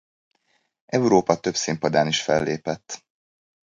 Európa 0.85 1.39
több 1.39 1.55
színpadán 1.55 2.07
is 2.07 2.21
fellépett. 2.21 3.05